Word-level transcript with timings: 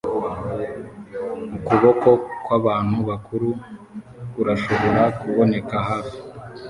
ukuboko 1.59 2.09
kwabantu 2.45 2.97
bakuru 3.09 3.49
kurashobora 4.31 5.01
kuboneka 5.19 5.75
hafi 5.89 6.17